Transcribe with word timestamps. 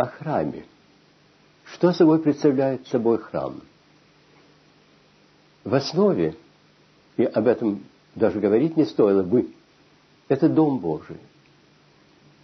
о 0.00 0.06
храме. 0.06 0.64
Что 1.64 1.92
собой 1.92 2.20
представляет 2.20 2.86
собой 2.88 3.18
храм? 3.18 3.60
В 5.62 5.74
основе, 5.74 6.36
и 7.16 7.24
об 7.24 7.46
этом 7.46 7.84
даже 8.14 8.40
говорить 8.40 8.76
не 8.76 8.86
стоило 8.86 9.22
бы, 9.22 9.50
это 10.28 10.48
Дом 10.48 10.78
Божий. 10.78 11.18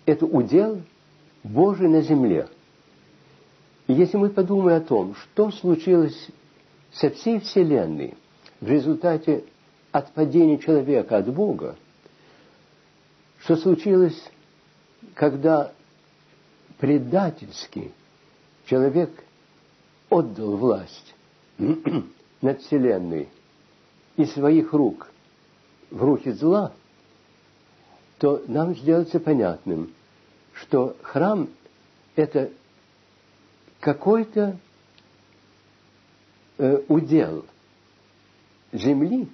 Это 0.04 0.26
удел 0.26 0.82
Божий 1.42 1.88
на 1.88 2.02
земле. 2.02 2.48
И 3.86 3.94
если 3.94 4.16
мы 4.16 4.28
подумаем 4.28 4.82
о 4.82 4.84
том, 4.84 5.14
что 5.14 5.50
случилось 5.50 6.28
со 6.92 7.10
всей 7.10 7.40
Вселенной 7.40 8.14
в 8.60 8.68
результате 8.68 9.44
отпадения 9.92 10.58
человека 10.58 11.16
от 11.16 11.32
Бога, 11.32 11.76
что 13.38 13.56
случилось, 13.56 14.20
когда 15.14 15.72
предательски 16.78 17.92
человек 18.66 19.10
отдал 20.08 20.56
власть 20.56 21.14
над 22.40 22.60
Вселенной 22.62 23.28
из 24.16 24.32
своих 24.32 24.72
рук 24.72 25.10
в 25.90 26.02
руки 26.02 26.30
зла, 26.32 26.72
то 28.18 28.42
нам 28.48 28.74
сделается 28.74 29.20
понятным, 29.20 29.92
что 30.54 30.96
храм– 31.02 31.48
это 32.16 32.50
какой-то 33.80 34.56
э, 36.58 36.82
удел 36.88 37.44
земли, 38.72 39.28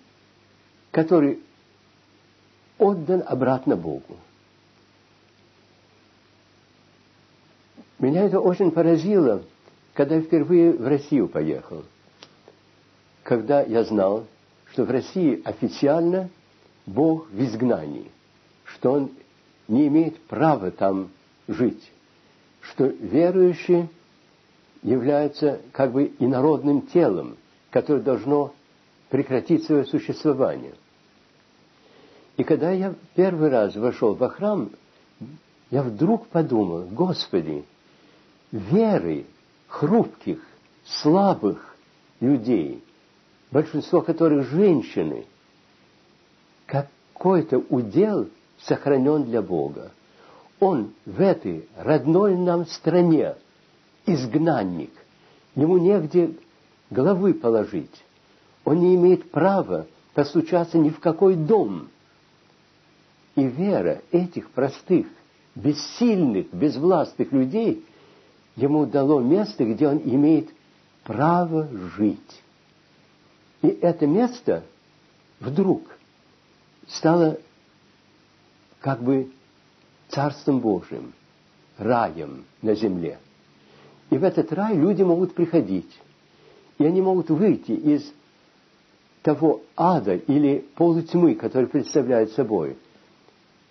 который 0.91 1.41
отдан 2.79 3.23
обратно 3.27 3.77
Богу. 3.77 4.17
Меня 8.03 8.25
это 8.25 8.41
очень 8.41 8.73
поразило, 8.73 9.43
когда 9.95 10.17
я 10.17 10.23
впервые 10.23 10.73
в 10.73 10.85
Россию 10.85 11.29
поехал. 11.29 11.85
Когда 13.23 13.63
я 13.63 13.85
знал, 13.85 14.25
что 14.73 14.85
в 14.85 14.91
России 14.91 15.41
официально 15.45 16.29
Бог 16.85 17.31
в 17.31 17.41
изгнании, 17.41 18.11
что 18.65 18.95
Он 18.95 19.11
не 19.69 19.87
имеет 19.87 20.21
права 20.23 20.73
там 20.73 21.11
жить, 21.47 21.93
что 22.61 22.87
верующие 22.87 23.89
являются 24.83 25.61
как 25.71 25.93
бы 25.93 26.13
инородным 26.19 26.83
телом, 26.89 27.37
которое 27.71 28.03
должно 28.03 28.53
прекратить 29.11 29.65
свое 29.65 29.85
существование. 29.85 30.75
И 32.37 32.43
когда 32.43 32.73
я 32.73 32.97
первый 33.15 33.49
раз 33.49 33.77
вошел 33.77 34.15
во 34.15 34.29
храм, 34.29 34.73
я 35.71 35.85
вдруг 35.85 36.27
подумал, 36.27 36.89
Господи, 36.91 37.65
веры 38.53 39.25
хрупких, 39.67 40.39
слабых 40.85 41.75
людей, 42.21 42.85
большинство 43.51 44.03
которых 44.03 44.49
женщины, 44.49 45.25
какой-то 46.67 47.59
удел 47.71 48.29
сохранен 48.59 49.25
для 49.25 49.43
Бога. 49.43 49.91
Он 50.61 50.93
в 51.07 51.21
этой 51.21 51.69
родной 51.77 52.37
нам 52.37 52.67
стране 52.67 53.35
изгнанник. 54.07 54.93
Ему 55.55 55.79
негде 55.79 56.35
головы 56.91 57.35
положить. 57.35 58.05
Он 58.65 58.79
не 58.79 58.95
имеет 58.95 59.31
права 59.31 59.87
постучаться 60.15 60.79
ни 60.79 60.91
в 60.91 61.01
какой 61.01 61.35
дом. 61.35 61.89
И 63.35 63.45
вера 63.45 64.03
этих 64.13 64.51
простых, 64.51 65.07
бессильных, 65.55 66.53
безвластных 66.53 67.33
людей 67.33 67.85
ему 68.57 68.87
дало 68.87 69.21
место, 69.21 69.65
где 69.65 69.89
он 69.89 69.99
имеет 69.99 70.51
право 71.05 71.69
жить. 71.97 72.43
И 73.63 73.69
это 73.69 74.07
место 74.07 74.65
вдруг 75.41 75.83
стало 76.89 77.39
как 78.81 79.03
бы 79.03 79.31
Царством 80.09 80.61
Божьим, 80.61 81.15
раем 81.79 82.45
на 82.61 82.75
земле. 82.75 83.19
И 84.11 84.19
в 84.19 84.25
этот 84.25 84.53
рай 84.53 84.77
люди 84.77 85.03
могут 85.03 85.35
приходить. 85.35 85.91
И 86.79 86.85
они 86.85 87.01
могут 87.01 87.31
выйти 87.31 87.73
из 87.73 88.13
того 89.23 89.63
ада 89.77 90.17
или 90.17 90.67
полутьмы, 90.75 91.37
который 91.37 91.69
представляет 91.69 92.33
собой 92.33 92.77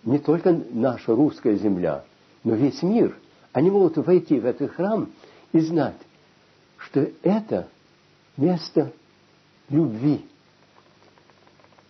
не 0.03 0.17
только 0.17 0.51
наша 0.71 1.13
русская 1.13 1.55
земля, 1.57 2.05
но 2.43 2.55
весь 2.55 2.81
мир– 2.81 3.15
они 3.53 3.69
могут 3.69 3.97
войти 3.97 4.39
в 4.39 4.45
этот 4.45 4.71
храм 4.71 5.09
и 5.51 5.59
знать, 5.59 5.97
что 6.77 7.07
это 7.21 7.67
место 8.37 8.93
любви, 9.69 10.25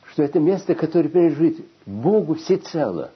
что 0.06 0.24
это 0.24 0.40
место, 0.40 0.76
которое 0.76 1.10
принадлежит 1.10 1.66
Богу 1.86 2.36
всецело, 2.36 3.12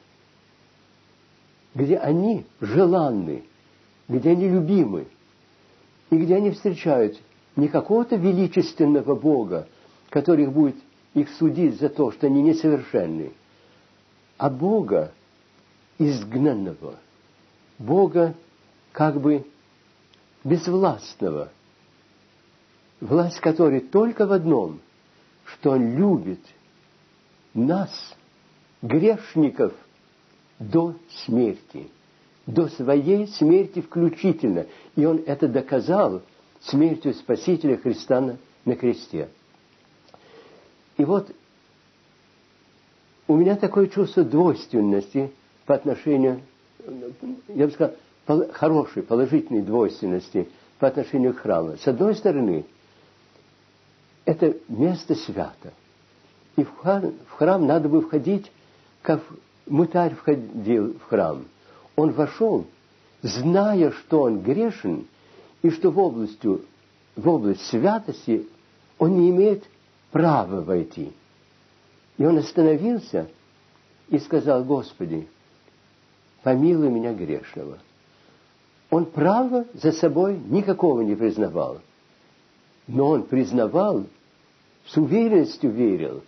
где 1.73 1.97
они 1.97 2.45
желанны, 2.61 3.43
где 4.07 4.31
они 4.31 4.47
любимы, 4.47 5.07
и 6.11 6.17
где 6.17 6.35
они 6.35 6.51
встречают 6.51 7.19
не 7.55 7.67
какого-то 7.67 8.15
величественного 8.15 9.15
Бога, 9.15 9.67
который 10.09 10.47
будет 10.47 10.75
их 11.13 11.29
судить 11.31 11.79
за 11.79 11.89
то, 11.89 12.11
что 12.11 12.27
они 12.27 12.43
несовершенны, 12.43 13.31
а 14.37 14.49
Бога 14.49 15.11
изгнанного– 15.97 16.99
Бога 17.77 18.35
как 18.91 19.19
бы 19.19 19.45
безвластного, 20.43 21.49
власть 23.01 23.39
которой 23.39 23.81
только 23.81 24.25
в 24.25 24.31
одном, 24.31 24.79
что 25.43 25.71
Он 25.71 25.97
любит 25.97 26.39
нас, 27.53 27.91
грешников, 28.81 29.73
до 30.59 30.95
смерти, 31.25 31.89
до 32.45 32.67
своей 32.69 33.27
смерти 33.27 33.81
включительно. 33.81 34.67
И 34.95 35.05
Он 35.05 35.21
это 35.25 35.47
доказал 35.47 36.21
смертью 36.61 37.13
Спасителя 37.13 37.77
Христа 37.77 38.21
на, 38.21 38.37
на 38.63 38.75
кресте. 38.75 39.29
И 40.97 41.03
вот 41.03 41.29
у 43.27 43.35
меня 43.35 43.55
такое 43.55 43.87
чувство 43.87 44.23
двойственности 44.23 45.31
по 45.65 45.75
отношению 45.75 46.41
я 47.47 47.67
бы 47.67 47.71
сказал, 47.71 47.95
хорошей, 48.53 49.03
положительной 49.03 49.61
двойственности 49.61 50.47
по 50.79 50.87
отношению 50.87 51.33
к 51.33 51.39
храму. 51.39 51.77
С 51.77 51.87
одной 51.87 52.15
стороны, 52.15 52.65
это 54.25 54.55
место 54.67 55.15
свято. 55.15 55.73
И 56.55 56.63
в 56.63 56.75
храм, 56.77 57.13
в 57.27 57.31
храм 57.33 57.65
надо 57.65 57.89
бы 57.89 58.01
входить, 58.01 58.51
как 59.01 59.21
мытарь 59.67 60.15
входил 60.15 60.93
в 60.93 61.03
храм. 61.03 61.45
Он 61.95 62.11
вошел, 62.11 62.65
зная, 63.21 63.91
что 63.91 64.21
он 64.21 64.41
грешен, 64.41 65.07
и 65.61 65.69
что 65.69 65.91
в, 65.91 65.99
областью, 65.99 66.61
в 67.15 67.27
область 67.27 67.65
святости 67.67 68.47
он 68.97 69.19
не 69.19 69.29
имеет 69.29 69.63
права 70.11 70.61
войти. 70.61 71.11
И 72.17 72.25
он 72.25 72.37
остановился 72.37 73.27
и 74.09 74.19
сказал, 74.19 74.63
Господи, 74.63 75.27
помилуй 76.45 76.91
меня 76.91 77.11
грешного. 77.11 77.79
Он 78.91 79.07
права 79.07 79.65
за 79.73 79.91
собой 79.91 80.37
никакого 80.37 81.01
не 81.01 81.15
признавал. 81.15 81.81
Но 82.85 83.09
он 83.09 83.23
признавал, 83.23 84.05
с 84.85 84.95
уверенностью 84.95 85.71
верил, 85.71 86.21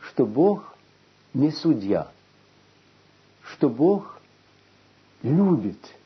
что 0.00 0.24
Бог 0.24 0.74
не 1.34 1.50
судья, 1.50 2.08
что 3.42 3.68
Бог 3.68 4.18
любит, 5.22 5.96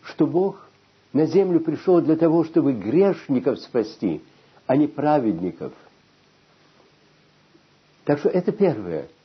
что 0.00 0.26
Бог 0.26 0.66
на 1.12 1.26
землю 1.26 1.60
пришел 1.60 2.00
для 2.00 2.16
того, 2.16 2.44
чтобы 2.44 2.72
грешников 2.72 3.58
спасти, 3.58 4.22
а 4.66 4.78
не 4.78 4.86
праведников. 4.86 5.74
Так 8.06 8.18
что 8.20 8.30
это 8.30 8.50
первое– 8.50 9.08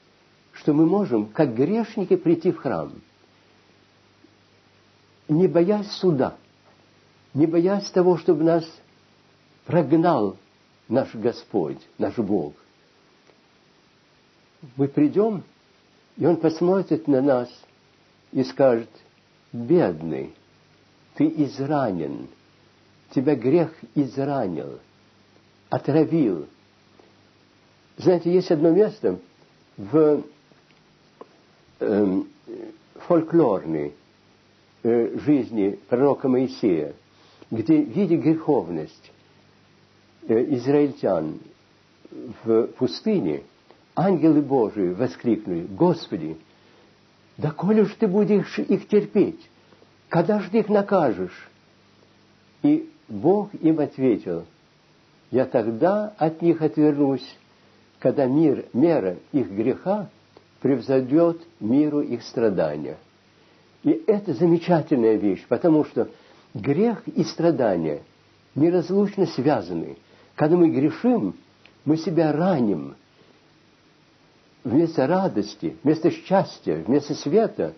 что 0.64 0.72
мы 0.72 0.86
можем, 0.86 1.26
как 1.26 1.54
грешники, 1.54 2.16
прийти 2.16 2.52
в 2.52 2.58
храм, 2.58 2.94
не 5.28 5.50
боясь 5.50 5.92
суда, 5.92 6.38
не 7.34 7.46
боясь 7.46 7.90
того, 7.92 8.18
чтобы 8.18 8.46
нас 8.46 8.66
прогнал 9.66 10.38
наш 10.88 11.14
Господь, 11.16 11.80
наш 11.98 12.16
Бог. 12.16 12.54
Мы 14.78 14.88
придем, 14.88 15.44
и 16.16 16.26
Он 16.26 16.38
посмотрит 16.38 17.10
на 17.10 17.22
нас 17.22 17.50
и 18.32 18.42
скажет, 18.46 18.90
бедный, 19.52 20.34
ты 21.16 21.28
изранен, 21.28 22.30
тебя 23.10 23.36
грех 23.36 23.76
изранил, 23.96 24.80
отравил. 25.70 26.48
Знаете, 27.98 28.34
есть 28.34 28.50
одно 28.50 28.72
место 28.72 29.20
в 29.76 30.24
эм, 31.84 32.28
фольклорный 33.08 33.94
э, 34.84 35.18
жизни 35.20 35.80
пророка 35.90 36.28
Моисея, 36.28 36.94
где, 37.52 37.82
видя 37.82 38.18
греховность 38.18 39.12
э, 40.28 40.54
израильтян 40.56 41.40
в 42.44 42.68
пустыне, 42.78 43.44
ангелы 43.96 44.42
Божии 44.42 44.94
воскликнули, 44.94 45.66
«Господи, 45.70 46.38
да 47.38 47.52
коли 47.52 47.84
ж 47.84 47.96
ты 48.00 48.08
будешь 48.08 48.60
их 48.60 48.88
терпеть, 48.88 49.50
когда 50.10 50.40
же 50.40 50.50
ты 50.50 50.60
их 50.60 50.70
накажешь?» 50.70 51.50
И 52.62 52.90
Бог 53.08 53.54
им 53.56 53.80
ответил, 53.80 54.46
«Я 55.32 55.46
тогда 55.46 56.14
от 56.18 56.42
них 56.42 56.62
отвернусь, 56.62 57.28
когда 58.00 58.26
мир, 58.26 58.66
мера 58.74 59.18
их 59.32 59.50
греха 59.50 60.10
превзойдет 60.64 61.40
миру 61.60 62.02
их 62.02 62.24
страдания». 62.24 62.98
И 63.84 64.02
это 64.08 64.34
замечательная 64.34 65.16
вещь, 65.16 65.46
потому 65.48 65.84
что 65.86 66.10
грех 66.54 67.06
и 67.08 67.24
страдания 67.24 68.02
неразлучно 68.56 69.26
связаны. 69.28 69.98
Когда 70.36 70.56
мы 70.56 70.70
грешим, 70.70 71.36
мы 71.86 71.98
себя 71.98 72.32
раним. 72.32 72.96
Вместо 74.64 75.06
радости, 75.06 75.76
вместо 75.84 76.10
счастья, 76.12 76.78
вместо 76.88 77.14
света 77.16 77.74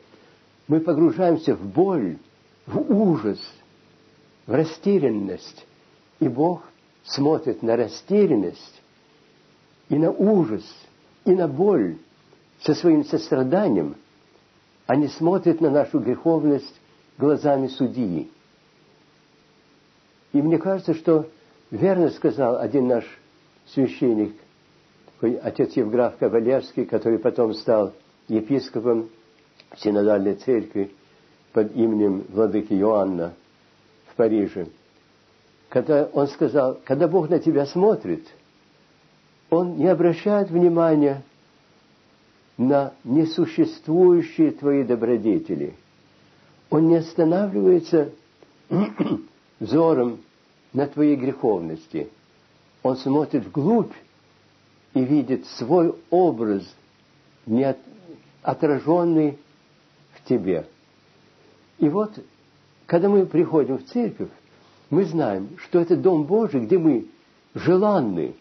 мы 0.68 0.80
погружаемся 0.80 1.56
в 1.56 1.66
боль, 1.66 2.18
в 2.68 2.80
ужас, 2.92 3.40
в 4.46 4.52
растерянность. 4.52 5.66
И 6.20 6.28
Бог 6.28 6.62
смотрит 7.04 7.64
на 7.64 7.76
растерянность 7.76 8.82
и 9.90 9.96
на 9.96 10.12
ужас, 10.12 10.64
и 11.26 11.32
на 11.32 11.48
боль 11.48 11.98
со 12.66 12.74
своим 12.74 13.06
состраданием– 13.06 13.96
они 14.88 15.08
смотрят 15.08 15.62
на 15.62 15.70
нашу 15.70 16.00
греховность 16.00 16.80
глазами 17.18 17.68
судьи. 17.68 18.30
И 20.32 20.42
мне 20.42 20.58
кажется, 20.58 20.94
что 20.94 21.28
верно 21.72 22.10
сказал 22.10 22.60
один 22.60 22.88
наш 22.88 23.06
священник, 23.68 24.36
отец 25.22 25.74
Евграф 25.76 26.18
Кавалерский, 26.18 26.86
который 26.86 27.20
потом 27.20 27.54
стал 27.54 27.94
епископом 28.28 29.10
Синодальной 29.78 30.36
церкви 30.36 30.92
под 31.52 31.76
именем 31.76 32.26
владыки 32.30 32.74
Иоанна 32.74 33.34
в 34.08 34.16
Париже. 34.16 34.68
Когда 35.70 36.06
он 36.14 36.28
сказал, 36.28 36.80
когда 36.86 37.08
Бог 37.08 37.30
на 37.30 37.40
тебя 37.40 37.66
смотрит, 37.66 38.26
Он 39.50 39.78
не 39.78 39.88
обращает 39.88 40.50
внимания 40.50 41.24
на 42.58 42.94
несуществующие 43.04 44.52
твои 44.52 44.84
добродетели. 44.84 45.76
Он 46.70 46.88
не 46.88 46.96
останавливается 46.96 48.12
взором 49.60 50.20
на 50.74 50.88
твоей 50.88 51.16
греховности. 51.16 52.10
Он 52.84 52.98
смотрит 52.98 53.46
вглубь 53.46 53.94
и 54.94 55.04
видит 55.04 55.46
свой 55.58 55.96
образ, 56.10 56.64
не 57.46 57.76
отраженный 58.42 59.38
в 60.14 60.28
тебе. 60.28 60.66
И 61.80 61.90
вот, 61.90 62.12
когда 62.86 63.10
мы 63.10 63.26
приходим 63.26 63.78
в 63.78 63.86
церковь, 63.86 64.30
мы 64.90 65.06
знаем, 65.06 65.50
что 65.58 65.80
это 65.80 65.98
Дом 65.98 66.24
Божий, 66.24 66.62
где 66.62 66.78
мы 66.78 67.08
желанны, 67.54 68.36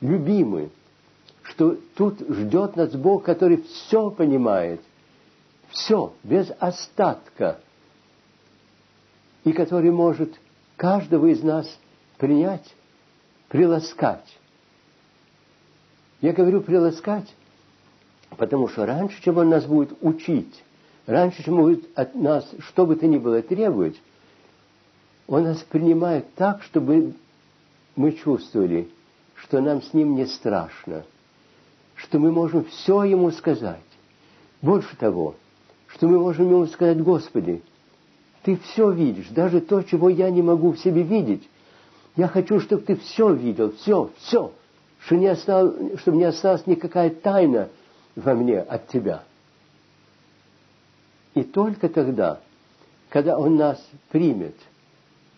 любимы, 0.00 0.70
что 1.48 1.78
тут 1.94 2.20
ждет 2.28 2.76
нас 2.76 2.90
Бог, 2.92 3.24
который 3.24 3.62
все 3.62 4.10
понимает, 4.10 4.80
все, 5.70 6.12
без 6.22 6.50
остатка, 6.58 7.60
и 9.44 9.52
который 9.52 9.90
может 9.90 10.38
каждого 10.76 11.26
из 11.26 11.42
нас 11.42 11.66
принять, 12.18 12.74
приласкать. 13.48 14.38
Я 16.20 16.32
говорю 16.32 16.60
приласкать, 16.60 17.32
потому 18.36 18.68
что 18.68 18.84
раньше, 18.84 19.22
чем 19.22 19.38
Он 19.38 19.48
нас 19.48 19.64
будет 19.64 19.96
учить, 20.02 20.62
раньше, 21.06 21.42
чем 21.44 21.54
Он 21.54 21.62
будет 21.62 21.98
от 21.98 22.14
нас 22.14 22.46
что 22.58 22.84
бы 22.84 22.96
то 22.96 23.06
ни 23.06 23.16
было 23.16 23.40
требовать, 23.40 24.00
Он 25.26 25.44
нас 25.44 25.58
принимает 25.62 26.34
так, 26.34 26.62
чтобы 26.62 27.14
мы 27.96 28.12
чувствовали, 28.12 28.90
что 29.36 29.60
нам 29.60 29.80
с 29.82 29.94
Ним 29.94 30.14
не 30.14 30.26
страшно– 30.26 31.04
что 31.98 32.18
мы 32.18 32.32
можем 32.32 32.64
все 32.64 33.02
Ему 33.02 33.30
сказать. 33.32 33.82
Больше 34.62 34.96
того, 34.96 35.34
что 35.88 36.06
мы 36.06 36.18
можем 36.18 36.50
Ему 36.50 36.66
сказать, 36.66 37.00
Господи, 37.02 37.62
Ты 38.42 38.56
все 38.56 38.90
видишь, 38.90 39.28
даже 39.28 39.60
то, 39.60 39.82
чего 39.82 40.08
я 40.08 40.30
не 40.30 40.40
могу 40.40 40.72
в 40.72 40.78
себе 40.78 41.02
видеть. 41.02 41.48
Я 42.16 42.28
хочу, 42.28 42.60
чтобы 42.60 42.82
Ты 42.82 42.96
все 42.96 43.32
видел, 43.34 43.72
все, 43.72 44.10
все, 44.18 44.52
что 45.00 45.16
не 45.16 45.26
осталось, 45.26 46.00
чтобы 46.00 46.18
не 46.18 46.24
осталась 46.24 46.66
никакая 46.66 47.10
тайна 47.10 47.68
во 48.14 48.34
мне 48.34 48.60
от 48.60 48.88
Тебя. 48.88 49.24
И 51.34 51.42
только 51.42 51.88
тогда, 51.88 52.40
когда 53.08 53.38
Он 53.38 53.56
нас 53.56 53.84
примет, 54.10 54.56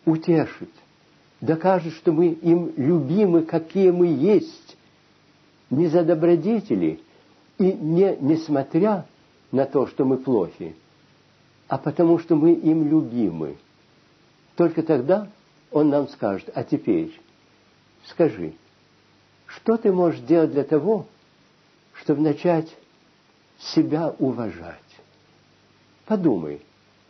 утешит, 0.04 0.70
докажет, 1.40 1.94
что 1.94 2.12
мы 2.12 2.28
им 2.28 2.72
любимы, 2.76 3.42
какие 3.42 3.90
мы 3.90 4.08
есть, 4.08 4.69
не 5.70 5.86
за 5.86 6.04
добродетели 6.04 7.00
и 7.58 7.72
не 7.72 8.16
несмотря 8.20 9.06
на 9.52 9.66
то, 9.66 9.86
что 9.86 10.04
мы 10.04 10.18
плохи, 10.18 10.74
а 11.68 11.78
потому 11.78 12.18
что 12.18 12.36
мы 12.36 12.52
им 12.52 12.88
любимы. 12.88 13.56
Только 14.56 14.82
тогда 14.82 15.28
он 15.70 15.88
нам 15.88 16.08
скажет, 16.08 16.50
а 16.54 16.64
теперь 16.64 17.18
скажи, 18.06 18.54
что 19.46 19.76
ты 19.76 19.92
можешь 19.92 20.20
делать 20.20 20.52
для 20.52 20.64
того, 20.64 21.06
чтобы 21.94 22.22
начать 22.22 22.68
себя 23.58 24.14
уважать? 24.18 24.78
Подумай, 26.06 26.60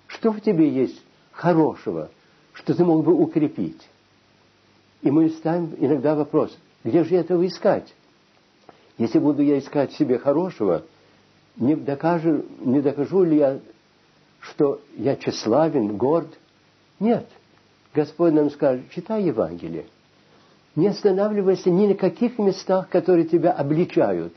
что 0.06 0.33
в 0.33 0.41
тебе 0.41 0.69
есть 0.69 1.01
хорошего, 1.33 2.11
что 2.53 2.75
ты 2.75 2.85
мог 2.85 3.05
бы 3.05 3.15
укрепить? 3.15 3.89
И 5.01 5.11
мы 5.11 5.31
ставим 5.31 5.75
иногда 5.79 6.15
вопрос, 6.15 6.56
где 6.85 7.05
же 7.05 7.17
этого 7.17 7.47
искать? 7.47 7.95
Если 9.00 9.19
буду 9.19 9.41
я 9.41 9.58
искать 9.58 9.94
себе 9.94 10.19
хорошего, 10.19 10.82
не 11.56 11.75
докажу, 11.75 12.44
не 12.60 12.82
докажу 12.82 13.25
ли 13.25 13.39
я, 13.39 13.58
что 14.41 14.82
я 14.94 15.17
тщеславен, 15.17 15.96
горд? 15.96 16.29
Нет. 16.98 17.27
Господь 17.94 18.34
нам 18.34 18.51
скажет, 18.51 18.91
читай 18.91 19.22
Евангелие. 19.22 19.86
Не 20.77 20.89
останавливайся 20.89 21.70
ни 21.70 21.86
на 21.86 21.94
каких 21.94 22.39
местах, 22.39 22.91
которые 22.91 23.25
тебя 23.25 23.53
обличают, 23.53 24.34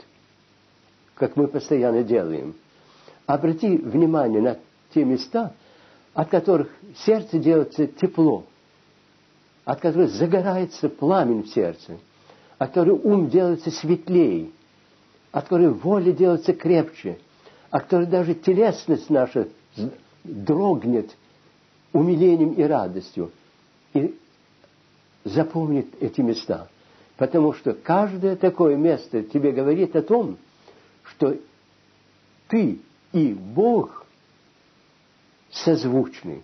как 1.15 1.35
мы 1.35 1.49
постоянно 1.49 2.01
делаем. 2.01 2.55
Обрати 3.25 3.75
внимание 3.75 4.41
на 4.41 4.59
те 4.93 5.03
места, 5.03 5.51
от 6.13 6.29
которых 6.29 6.69
сердце 7.05 7.37
делается 7.37 7.85
тепло, 7.85 8.45
от 9.65 9.81
которых 9.81 10.09
загорается 10.11 10.87
пламень 10.87 11.43
в 11.43 11.49
сердце– 11.49 11.97
от 12.63 12.69
которой 12.69 12.91
ум 12.91 13.29
делается 13.29 13.71
светлее, 13.71 14.49
от 15.33 15.43
которой 15.43 15.67
воля 15.67 16.13
делается 16.13 16.53
крепче, 16.53 17.19
от 17.69 17.83
которой 17.83 18.05
даже 18.05 18.35
телесность 18.35 19.09
наша 19.09 19.49
дрогнет 20.23 21.13
умилением 21.91 22.53
и 22.53 22.63
радостью. 22.63 23.31
И 23.93 24.17
запомнит 25.25 25.87
эти 25.99 26.21
места. 26.21 26.69
Потому 27.17 27.51
что 27.51 27.73
каждое 27.73 28.37
такое 28.37 28.77
место 28.77 29.23
тебе 29.23 29.51
говорит 29.51 29.97
о 29.97 30.01
том, 30.01 30.37
что 31.03 31.35
ты 32.47 32.79
и 33.11 33.33
Бог 33.33 34.05
созвучны, 35.51 36.43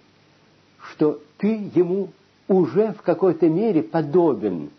что 0.91 1.21
ты 1.37 1.71
ему 1.73 2.09
уже 2.49 2.91
в 2.91 3.03
какой-то 3.03 3.47
мере 3.47 3.83
подобен– 3.83 4.71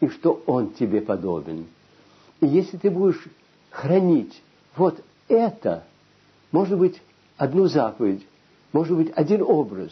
и 0.00 0.08
что 0.08 0.42
Он 0.46 0.70
тебе 0.72 1.00
подобен. 1.00 1.66
И 2.40 2.46
если 2.46 2.76
ты 2.76 2.90
будешь 2.90 3.22
хранить 3.70 4.42
вот 4.76 5.00
это, 5.28 5.84
может 6.52 6.78
быть, 6.78 7.00
одну 7.36 7.66
заповедь, 7.66 8.26
может 8.72 8.96
быть, 8.96 9.12
один 9.14 9.42
образ, 9.42 9.90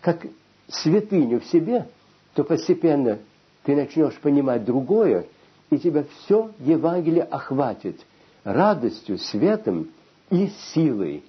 как 0.00 0.26
святыню 0.68 1.40
в 1.40 1.46
себе, 1.46 1.88
то 2.34 2.44
постепенно 2.44 3.18
ты 3.64 3.76
начнешь 3.76 4.18
понимать 4.18 4.64
другое, 4.64 5.26
и 5.70 5.78
тебя 5.78 6.04
все 6.04 6.50
Евангелие 6.58 7.22
охватит 7.22 8.00
радостью, 8.42 9.18
светом 9.18 9.90
и 10.30 10.48
силой. 10.72 11.22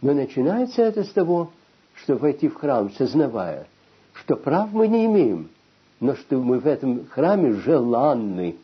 Но 0.00 0.12
начинается 0.12 0.82
это 0.82 1.04
с 1.04 1.10
того, 1.10 1.52
что 1.94 2.16
войти 2.16 2.48
в 2.48 2.54
храм, 2.54 2.90
сознавая, 2.92 3.66
что 4.12 4.36
прав 4.36 4.72
мы 4.72 4.88
не 4.88 5.06
имеем– 5.06 5.50
но 6.00 6.14
что 6.14 6.38
мы 6.38 6.58
в 6.58 6.66
этом 6.66 7.06
храме 7.06 7.52
желанны, 7.52 8.56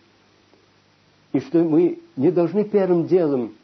и 1.32 1.40
что 1.40 1.62
мы 1.64 2.00
не 2.16 2.30
должны 2.30 2.64
первым 2.64 3.06
делом 3.06 3.54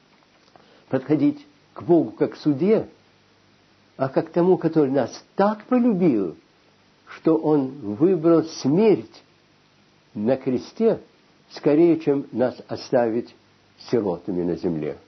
подходить 0.89 1.45
к 1.75 1.83
Богу 1.83 2.13
как 2.13 2.33
к 2.33 2.37
суде, 2.37 2.89
а 3.97 4.09
как 4.09 4.29
к 4.29 4.33
тому, 4.33 4.57
который 4.57 4.91
нас 4.91 5.25
так 5.37 5.65
полюбил, 5.65 6.37
что 7.07 7.37
Он 7.37 7.69
выбрал 7.69 8.45
смерть 8.45 9.23
на 10.15 10.37
кресте 10.37 11.01
скорее, 11.51 11.99
чем 12.01 12.27
нас 12.33 12.57
оставить 12.69 13.35
сиротами 13.91 14.43
на 14.43 14.57
земле. 14.57 14.99